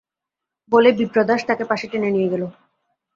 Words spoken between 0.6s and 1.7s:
বলে বিপ্রদাস তাকে